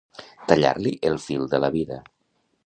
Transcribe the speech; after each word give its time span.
Tallar-li 0.51 0.93
el 1.11 1.19
fil 1.27 1.45
de 1.53 1.61
la 1.65 1.71
vida. 1.77 2.01